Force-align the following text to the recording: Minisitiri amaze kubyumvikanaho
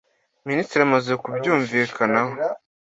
Minisitiri 0.47 0.81
amaze 0.87 1.11
kubyumvikanaho 1.21 2.31